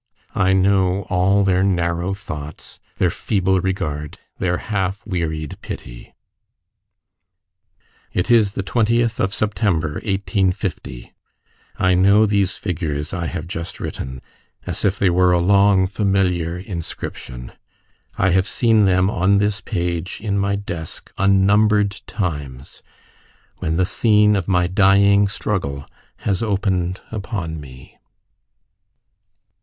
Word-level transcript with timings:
I 0.33 0.53
know 0.53 1.03
all 1.11 1.43
their 1.43 1.61
narrow 1.61 2.15
thoughts, 2.15 2.79
their 2.97 3.11
feeble 3.11 3.61
regard, 3.61 4.17
their 4.39 4.57
half 4.57 5.05
wearied 5.05 5.59
pity. 5.61 6.15
It 8.11 8.31
is 8.31 8.53
the 8.53 8.63
20th 8.63 9.19
of 9.19 9.31
September, 9.31 9.89
1850. 10.01 11.13
I 11.77 11.93
know 11.93 12.25
these 12.25 12.53
figures 12.53 13.13
I 13.13 13.27
have 13.27 13.45
just 13.47 13.79
written, 13.79 14.23
as 14.65 14.83
if 14.83 14.97
they 14.97 15.11
were 15.11 15.31
a 15.33 15.37
long 15.39 15.85
familiar 15.85 16.57
inscription. 16.57 17.51
I 18.17 18.31
have 18.31 18.47
seen 18.47 18.85
them 18.85 19.11
on 19.11 19.37
this 19.37 19.61
page 19.61 20.19
in 20.19 20.35
my 20.35 20.55
desk 20.55 21.11
unnumbered 21.19 22.01
times, 22.07 22.81
when 23.57 23.77
the 23.77 23.85
scene 23.85 24.35
of 24.35 24.47
my 24.47 24.65
dying 24.65 25.27
struggle 25.27 25.85
has 26.17 26.41
opened 26.41 27.01
upon 27.11 27.61
me 27.61 27.99